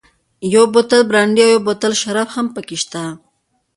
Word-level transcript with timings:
یو 0.53 0.63
بوتل 0.73 1.01
برانډي 1.09 1.41
او 1.45 1.49
یو 1.53 1.59
بوتل 1.67 1.93
شراب 2.01 2.29
هم 2.35 2.47
پکې 2.55 2.77
شته. 2.83 3.03